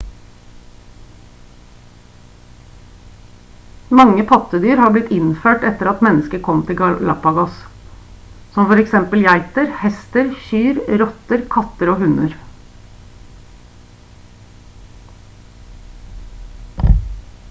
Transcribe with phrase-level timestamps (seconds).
[3.99, 7.59] mange pattedyr har blitt innført etter at mennesket kom til galapagos
[8.57, 12.37] som f.eks geiter hester kyr rotter katter og hunder